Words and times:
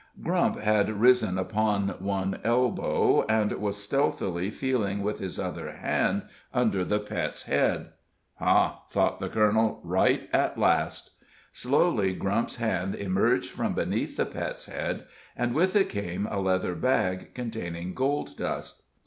Grump 0.19 0.57
had 0.59 0.89
risen 0.89 1.37
upon 1.37 1.89
one 1.99 2.39
elbow, 2.43 3.23
and 3.29 3.51
was 3.51 3.77
stealthily 3.77 4.49
feeling 4.49 5.03
with 5.03 5.19
his 5.19 5.37
other 5.39 5.73
hand 5.73 6.23
under 6.51 6.83
the 6.83 6.97
Pet's 6.99 7.43
head. 7.43 7.89
"Ha!" 8.39 8.81
thought 8.89 9.19
the 9.19 9.29
colonel; 9.29 9.79
"right 9.83 10.27
at 10.33 10.57
last." 10.57 11.11
Slowly 11.53 12.15
Grump's 12.15 12.55
hand 12.55 12.95
emerged 12.95 13.51
from 13.51 13.75
beneath 13.75 14.17
the 14.17 14.25
Pet's 14.25 14.65
head, 14.65 15.05
and 15.37 15.53
with 15.53 15.75
it 15.75 15.89
came 15.89 16.25
a 16.25 16.39
leather 16.41 16.73
bag 16.73 17.35
containing 17.35 17.93
gold 17.93 18.35
dust. 18.35 18.87